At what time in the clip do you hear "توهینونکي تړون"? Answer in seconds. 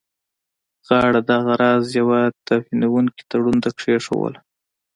2.47-3.57